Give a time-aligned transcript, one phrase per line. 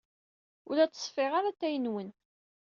[0.67, 2.09] Ur la ttṣeffiɣ ara atay-nwen.